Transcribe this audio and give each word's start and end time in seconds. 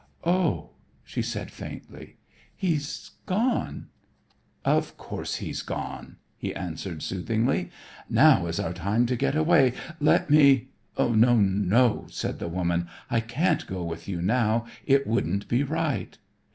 "Oh," 0.25 0.71
she 1.03 1.21
said 1.21 1.51
faintly, 1.51 2.17
"he's 2.55 3.11
gone." 3.27 3.89
"Of 4.65 4.97
course 4.97 5.35
he's 5.35 5.61
gone," 5.61 6.15
he 6.39 6.55
answered 6.55 7.03
soothingly. 7.03 7.69
"Now 8.09 8.47
is 8.47 8.59
our 8.59 8.73
time 8.73 9.05
to 9.05 9.15
get 9.15 9.35
away. 9.35 9.73
Let 9.99 10.31
me" 10.31 10.69
"No, 10.97 11.13
no," 11.35 12.07
said 12.09 12.39
the 12.39 12.47
woman. 12.49 12.87
"I 13.11 13.19
can't 13.19 13.67
go 13.67 13.83
with 13.83 14.07
you 14.07 14.23
now. 14.23 14.65
It 14.87 15.05
wouldn't 15.05 15.47
be 15.47 15.61
right." 15.61 16.17